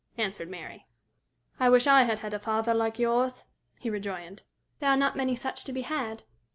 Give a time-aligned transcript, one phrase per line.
[0.17, 0.87] answered Mary.
[1.59, 3.43] "I wish I had had a father like yours,"
[3.77, 4.41] he rejoined.
[4.79, 6.23] "There are not many such to be had."